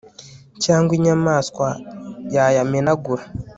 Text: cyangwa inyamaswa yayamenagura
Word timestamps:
cyangwa 0.63 0.91
inyamaswa 0.97 1.67
yayamenagura 2.33 3.23